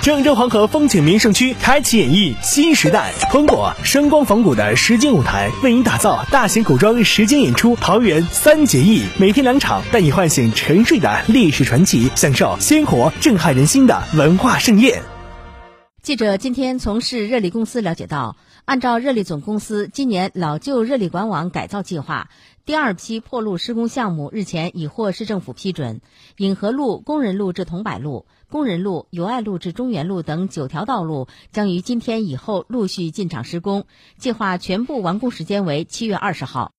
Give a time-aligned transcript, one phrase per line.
[0.00, 15.17] 郑州黄河风景名胜区开启演绎新时代，通过声光仿古的实景舞台，为您打造大型古装实景演出《桃园三结义》，每天两场，带你唤醒沉睡的历史传奇，享受鲜活震撼人心的文化盛宴。
[16.08, 22.30] 记者今天从市热力公司了解到，按照热力总公司今年老旧热力管网改造计划，
[22.64, 26.00] 第二批破路施工项目日前已获市政府批准。
[26.38, 33.84] 引河路、工人路至桐柏路、工人路、友爱路至中原路等九条道路将于今天以后陆续进场施工，
[34.16, 36.72] 计划全部完工时间为七月二十号。